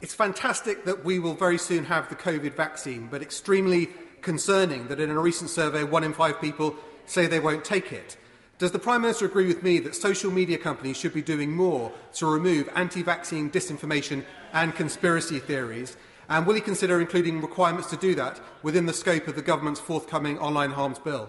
[0.00, 3.88] It's fantastic that we will very soon have the COVID vaccine, but extremely
[4.22, 6.74] concerning that in a recent survey, one in five people
[7.06, 8.16] say they won't take it.
[8.58, 11.90] Does the Prime Minister agree with me that social media companies should be doing more
[12.14, 15.96] to remove anti vaccine disinformation and conspiracy theories?
[16.28, 19.80] And will he consider including requirements to do that within the scope of the government's
[19.80, 21.28] forthcoming online harms bill?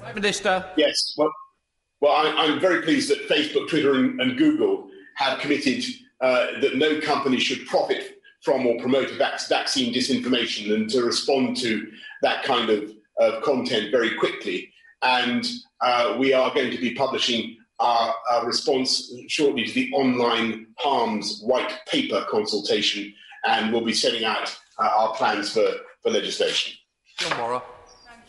[0.00, 0.64] Prime Minister.
[0.76, 1.14] Yes.
[1.16, 1.30] Well,
[2.00, 5.84] well I, am very pleased that Facebook, Twitter, and, and Google have committed
[6.20, 11.56] uh, that no company should profit from or promote vac- vaccine disinformation and to respond
[11.56, 11.90] to
[12.24, 14.72] that kind of, of content very quickly.
[15.02, 15.46] And
[15.80, 21.40] uh, we are going to be publishing our, our, response shortly to the online harms
[21.42, 23.12] white paper consultation,
[23.44, 25.68] and we'll be setting out uh, our plans for,
[26.02, 26.74] for legislation.
[27.18, 27.62] John.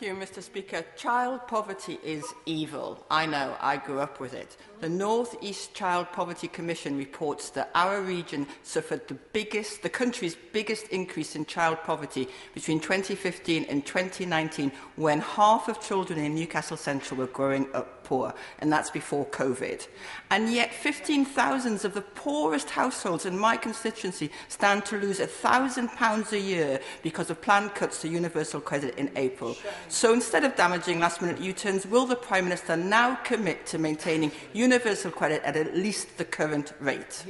[0.01, 0.84] you, Mr Speaker.
[0.95, 3.05] Child poverty is evil.
[3.10, 4.58] I know, I grew up with it.
[4.81, 10.36] The North East Child Poverty Commission reports that our region suffered the biggest, the country's
[10.53, 16.77] biggest increase in child poverty between 2015 and 2019 when half of children in Newcastle
[16.77, 19.88] Central were growing up poor, and that's before COVID.
[20.30, 26.39] And yet, 15,000 of the poorest households in my constituency stand to lose £1,000 a
[26.39, 29.58] year because of planned cuts to universal credit in April.
[29.89, 33.78] So instead of damaging last minute U turns, will the Prime Minister now commit to
[33.78, 37.24] maintaining universal credit at at least the current rate.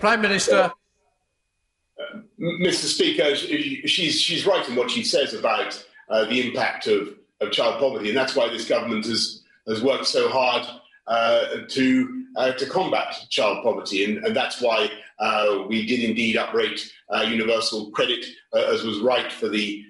[0.00, 0.56] Prime Minister.
[0.56, 2.86] Uh, Mr.
[2.86, 7.78] Speaker, she's, she's right in what she says about uh, the impact of, of child
[7.78, 10.66] poverty, and that's why this government has, has worked so hard
[11.06, 16.36] uh, to, uh, to combat child poverty, and, and that's why uh, we did indeed
[16.36, 16.80] uprate
[17.14, 19.84] uh, universal credit, as was right for the,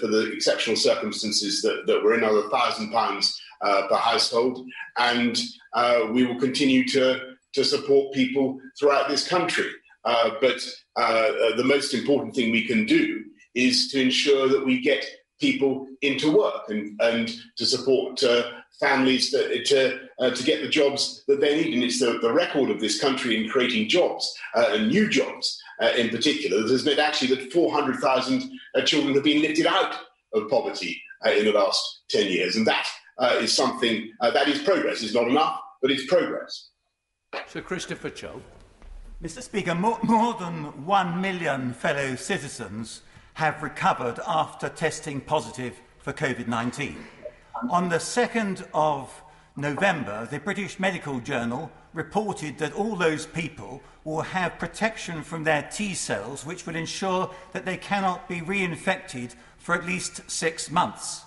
[0.00, 4.66] for the exceptional circumstances that, that were in over thousand pounds uh, per household.
[4.98, 5.38] And
[5.72, 9.70] uh, we will continue to, to support people throughout this country.
[10.04, 10.58] Uh, but
[10.96, 13.22] uh, the most important thing we can do
[13.54, 15.06] is to ensure that we get
[15.42, 18.44] people into work and, and to support uh,
[18.80, 21.74] families that, to, uh, to get the jobs that they need.
[21.74, 25.60] And it's the, the record of this country in creating jobs and new jobs
[25.98, 28.50] in particular that has meant actually that 400,000
[28.86, 29.94] children have been lifted out
[30.32, 32.56] of poverty in the last 10 years.
[32.56, 32.86] And that
[33.18, 35.02] uh, is something uh, that is progress.
[35.02, 36.70] It's not enough, but it's progress.
[37.46, 38.42] Sir Christopher Chope.
[39.22, 39.40] Mr.
[39.40, 43.02] Speaker, more, more than one million fellow citizens
[43.34, 46.96] have recovered after testing positive for COVID 19.
[47.70, 49.22] On the 2nd of
[49.56, 55.68] November, the British Medical Journal reported that all those people will have protection from their
[55.70, 61.24] T cells, which will ensure that they cannot be reinfected for at least six months.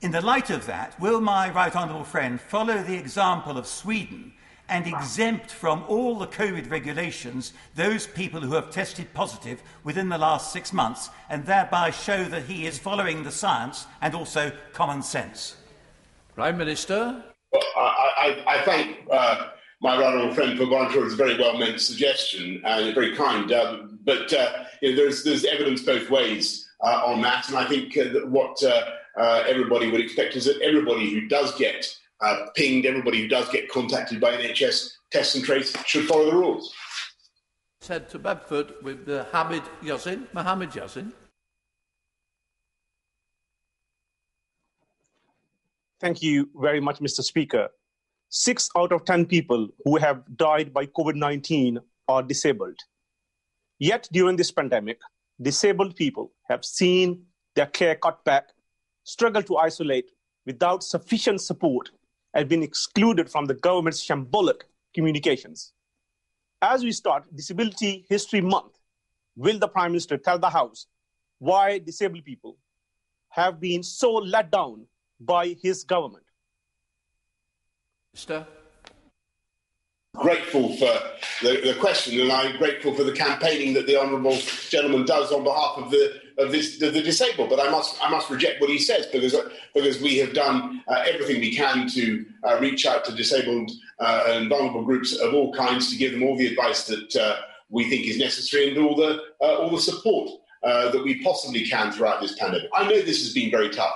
[0.00, 4.33] In the light of that, will my right honourable friend follow the example of Sweden
[4.68, 10.18] and exempt from all the COVID regulations those people who have tested positive within the
[10.18, 15.02] last six months and thereby show that he is following the science and also common
[15.02, 15.56] sense?
[16.34, 17.22] Prime Minister.
[17.52, 19.48] Well, I, I, I, thank uh,
[19.80, 23.52] my right honourable friend for going through his very well meant suggestion and very kind.
[23.52, 27.66] Um, but uh, you know, there's, there's evidence both ways uh, on that, and I
[27.66, 28.82] think uh, that what uh,
[29.16, 33.48] uh, everybody would expect is that everybody who does get uh, pinged, everybody who does
[33.50, 36.72] get contacted by NHS tests and trace should follow the rules.
[37.80, 41.12] Said to Bedford with the Hamid Yasin, Mohammad Yasin.
[46.00, 47.22] Thank you very much, Mr.
[47.22, 47.68] Speaker.
[48.30, 51.78] Six out of 10 people who have died by COVID 19
[52.08, 52.76] are disabled.
[53.78, 54.98] Yet, during this pandemic,
[55.40, 57.24] disabled people have seen
[57.54, 58.48] their care cut back
[59.04, 60.10] struggle to isolate
[60.46, 61.90] without sufficient support
[62.34, 64.62] and been excluded from the government's shambolic
[64.94, 65.72] communications.
[66.60, 68.78] As we start Disability History Month,
[69.36, 70.86] will the Prime Minister tell the House
[71.38, 72.56] why disabled people
[73.28, 74.86] have been so let down
[75.20, 76.24] by his government?
[78.12, 78.46] Minister.
[80.14, 80.92] Grateful for
[81.42, 84.38] the, the, question, and I'm grateful for the campaigning that the honourable
[84.68, 87.50] gentleman does on behalf of the of this the, the, disabled.
[87.50, 89.36] But I must I must reject what he says because
[89.74, 94.24] because we have done uh, everything we can to uh, reach out to disabled uh,
[94.28, 97.36] and vulnerable groups of all kinds to give them all the advice that uh,
[97.68, 100.30] we think is necessary and all the uh, all the support
[100.62, 102.70] uh, that we possibly can throughout this pandemic.
[102.72, 103.94] I know this has been very tough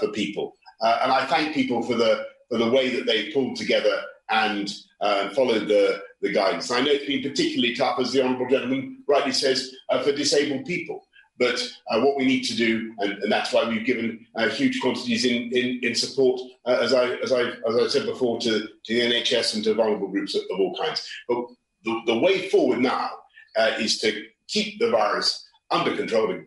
[0.00, 4.02] for people, and I thank people for the for the way that they pulled together
[4.32, 6.70] and uh, followed the, the guidance.
[6.70, 10.64] I know it's been particularly tough, as the Honourable Gentleman rightly says, uh, for disabled
[10.64, 11.06] people.
[11.38, 11.60] But
[11.90, 15.24] uh, what we need to do, and, and that's why we've given uh, huge quantities
[15.24, 18.68] in, in, in support, uh, as, I, as, I, as I said before, to, to
[18.86, 21.08] the NHS and to vulnerable groups of, of all kinds.
[21.28, 21.46] But
[21.84, 23.10] the, the way forward now
[23.56, 26.38] uh, is to keep the virus under control,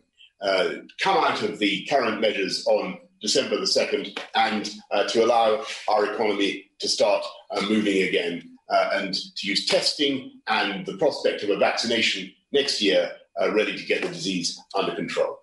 [1.01, 6.13] come out of the current measures on December the 2nd, and uh, to allow our
[6.13, 11.49] economy to start uh, moving again uh, and to use testing and the prospect of
[11.49, 13.11] a vaccination next year
[13.41, 15.37] uh, ready to get the disease under control.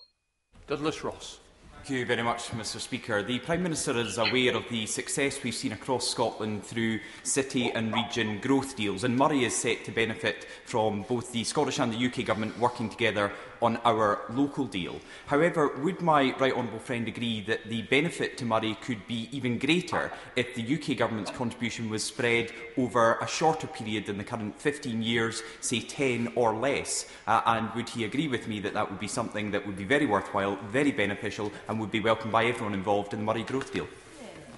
[0.66, 1.38] Douglas Ross.
[1.84, 3.24] Thank you very much, Mr Speaker.
[3.24, 7.92] The Prime Minister is aware of the success we've seen across Scotland through city and
[7.92, 12.06] region growth deals, and Moray is set to benefit from both the Scottish and the
[12.06, 13.32] UK Government working together
[13.62, 15.00] on our local deal.
[15.26, 19.58] However, would my right honourable friend agree that the benefit to Moray could be even
[19.58, 24.60] greater if the UK Government's contribution was spread over a shorter period than the current
[24.60, 27.06] 15 years, say 10 or less?
[27.26, 29.84] Uh, and would he agree with me that that would be something that would be
[29.84, 33.72] very worthwhile, very beneficial and would be welcomed by everyone involved in the Moray Growth
[33.72, 33.86] Deal?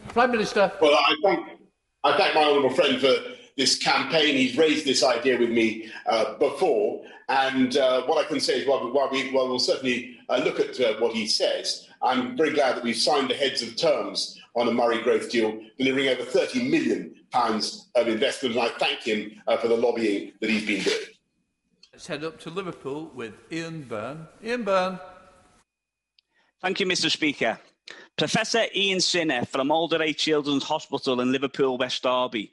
[0.09, 0.72] Prime Minister.
[0.80, 1.48] Well, I thank,
[2.05, 3.14] I thank my honourable friend for
[3.57, 4.36] this campaign.
[4.36, 8.68] He's raised this idea with me uh, before, and uh, what I can say is,
[8.68, 12.52] while, while, we, while we'll certainly uh, look at uh, what he says, I'm very
[12.52, 16.22] glad that we've signed the heads of terms on a Moray growth deal, delivering over
[16.22, 20.66] 30 million pounds of investment, and I thank him uh, for the lobbying that he's
[20.66, 20.96] been doing.
[21.92, 24.26] Let's head up to Liverpool with Ian Byrne.
[24.44, 24.98] Ian Byrne.
[26.61, 27.59] Thank you, Mr Speaker.
[28.16, 32.52] Professor Ian Sinha from Alder Hey Children's Hospital in Liverpool, West Derby,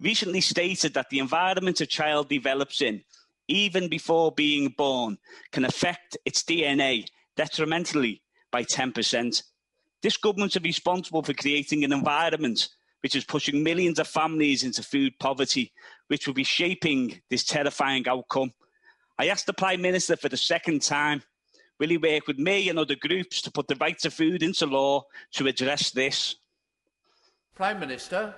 [0.00, 3.02] recently stated that the environment a child develops in,
[3.48, 5.18] even before being born,
[5.52, 9.42] can affect its DNA detrimentally by 10%.
[10.02, 12.68] This government is responsible for creating an environment
[13.02, 15.72] which is pushing millions of families into food poverty,
[16.08, 18.52] which will be shaping this terrifying outcome.
[19.18, 21.22] I asked the Prime Minister for the second time
[21.78, 24.66] will he work with me and other groups to put the right to food into
[24.66, 26.36] law to address this?
[27.54, 28.34] Prime Minister.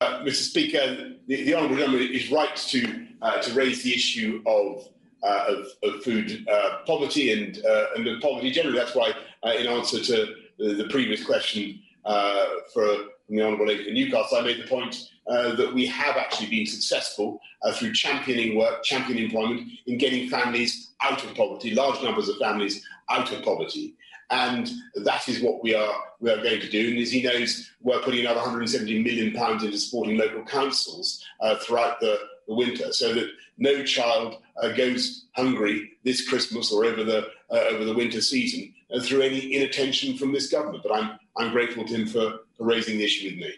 [0.00, 0.42] Uh, Mr.
[0.48, 4.88] Speaker, the, the honourable gentleman is right to uh, to raise the issue of
[5.24, 8.78] uh, of, of, food uh, poverty and uh, and poverty generally.
[8.78, 9.12] That's why,
[9.56, 14.62] in answer to the, the previous question for the honourable lady from Newcastle, I made
[14.62, 17.40] the point that we have actually been successful
[17.74, 22.86] through championing work, championing employment, in getting families out of poverty, large numbers of families
[23.10, 23.96] out of poverty
[24.30, 26.90] and that is what we are we are going to do.
[26.90, 31.56] And as he knows, we're putting another 170 million pounds into supporting local councils uh,
[31.56, 37.04] throughout the, the, winter, so that no child uh, goes hungry this Christmas or over
[37.04, 40.82] the uh, over the winter season uh, through any inattention from this government.
[40.82, 43.54] But I'm I'm grateful to him for, for raising the issue with me.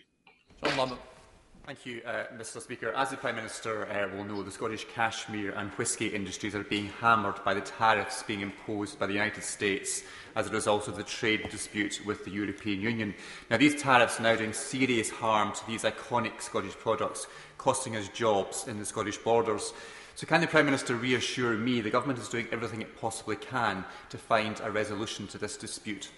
[1.66, 2.92] Thank you, uh, Mr Speaker.
[2.96, 6.86] As the Prime Minister uh, will know, the Scottish cashmere and whisky industries are being
[7.00, 10.02] hammered by the tariffs being imposed by the United States
[10.34, 13.14] as a result of the trade dispute with the European Union.
[13.50, 17.26] Now, these tariffs are now doing serious harm to these iconic Scottish products,
[17.58, 19.72] costing us jobs in the Scottish borders.
[20.16, 23.84] So can the Prime Minister reassure me the government is doing everything it possibly can
[24.08, 26.10] to find a resolution to this dispute?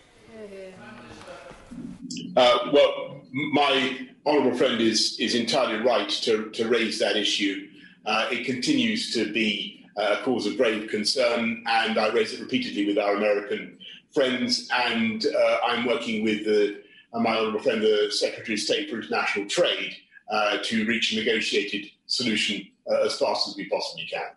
[2.37, 7.69] Uh, well, my honourable friend is, is entirely right to, to raise that issue.
[8.05, 12.41] Uh, it continues to be uh, a cause of grave concern, and I raise it
[12.41, 13.79] repeatedly with our American
[14.13, 14.69] friends.
[14.73, 19.49] And uh, I'm working with uh, my honourable friend, the Secretary of State for International
[19.49, 19.97] Trade,
[20.31, 22.67] uh, to reach a negotiated solution
[23.05, 24.31] as fast as we possibly can.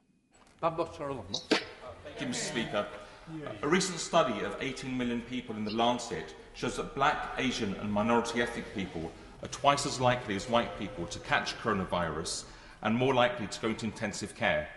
[1.50, 2.36] Thank you, Mr.
[2.36, 2.88] Speaker.
[3.62, 7.92] A recent study of 18 million people in The Lancet shows that black, Asian, and
[7.92, 9.12] minority ethnic people
[9.44, 12.46] are twice as likely as white people to catch coronavirus
[12.82, 14.68] and more likely to go into intensive care.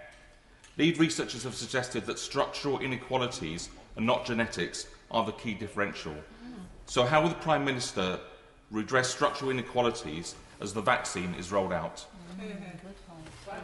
[0.77, 6.15] Lead researchers have suggested that structural inequalities and not genetics are the key differential.
[6.87, 8.19] So, how will the Prime Minister
[8.71, 12.07] redress structural inequalities as the vaccine is rolled out?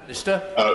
[0.03, 0.43] Minister?
[0.57, 0.75] Uh,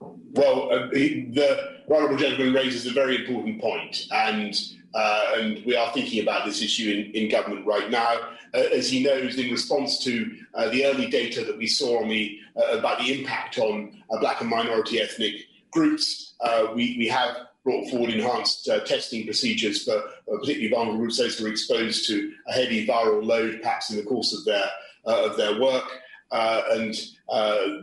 [0.00, 4.54] well, uh, the, the honourable gentleman raises a very important point, and
[4.94, 8.14] uh, and we are thinking about this issue in, in government right now.
[8.54, 12.08] Uh, as he knows, in response to uh, the early data that we saw on
[12.08, 15.34] the, uh, about the impact on uh, black and minority ethnic
[15.70, 21.36] groups, uh, we, we have brought forward enhanced testing procedures for particularly vulnerable groups, those
[21.36, 24.64] who are exposed to a heavy viral load, perhaps in the course of their
[25.04, 25.90] of their work.
[26.30, 26.94] And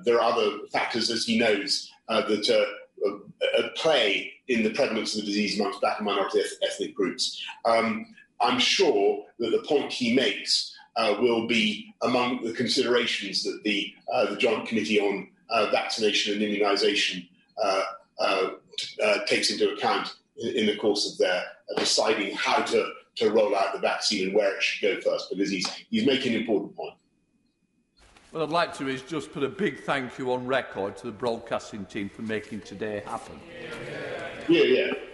[0.06, 3.10] there are other factors, as he knows, that uh,
[3.58, 7.42] at play in the prevalence of the disease amongst black and minority ethnic groups.
[7.66, 13.62] Um, I'm sure that the point he makes uh, will be among the considerations that
[13.64, 17.28] the, uh, the Joint Committee on uh, Vaccination and Immunisation
[17.64, 17.82] uh,
[18.20, 18.50] uh,
[19.04, 21.44] uh, takes into account in, in the course of their
[21.78, 25.50] deciding how to, to roll out the vaccine and where it should go first, because
[25.50, 26.94] he's, he's making an important point.
[28.32, 31.12] What I'd like to is just put a big thank you on record to the
[31.12, 33.40] broadcasting team for making today happen.
[34.50, 35.13] Yeah, yeah.